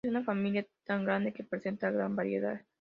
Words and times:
Es 0.03 0.09
una 0.09 0.23
familia 0.23 0.65
tan 0.83 1.05
grande 1.05 1.31
que 1.31 1.43
presenta 1.43 1.91
gran 1.91 2.15
variedad. 2.15 2.65